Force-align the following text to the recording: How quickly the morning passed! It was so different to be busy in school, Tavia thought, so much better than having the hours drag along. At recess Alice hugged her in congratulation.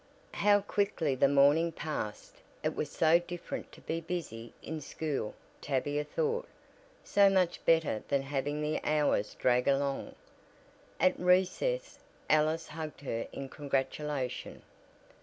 How 0.33 0.61
quickly 0.61 1.13
the 1.13 1.27
morning 1.27 1.71
passed! 1.71 2.37
It 2.63 2.75
was 2.75 2.89
so 2.91 3.19
different 3.19 3.71
to 3.73 3.81
be 3.81 4.01
busy 4.01 4.51
in 4.63 4.81
school, 4.81 5.35
Tavia 5.61 6.03
thought, 6.03 6.47
so 7.03 7.29
much 7.29 7.63
better 7.65 8.01
than 8.07 8.23
having 8.23 8.63
the 8.63 8.79
hours 8.83 9.35
drag 9.35 9.67
along. 9.67 10.15
At 10.99 11.19
recess 11.19 11.99
Alice 12.31 12.69
hugged 12.69 13.01
her 13.01 13.27
in 13.31 13.47
congratulation. 13.47 14.63